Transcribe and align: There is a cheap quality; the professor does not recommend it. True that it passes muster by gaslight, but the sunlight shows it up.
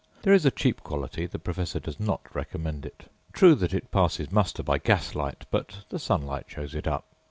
There 0.23 0.33
is 0.33 0.47
a 0.47 0.49
cheap 0.49 0.81
quality; 0.81 1.27
the 1.27 1.37
professor 1.37 1.79
does 1.79 1.99
not 1.99 2.21
recommend 2.33 2.87
it. 2.87 3.07
True 3.33 3.53
that 3.53 3.71
it 3.71 3.91
passes 3.91 4.31
muster 4.31 4.63
by 4.63 4.79
gaslight, 4.79 5.45
but 5.51 5.81
the 5.89 5.99
sunlight 5.99 6.45
shows 6.49 6.73
it 6.73 6.87
up. 6.87 7.05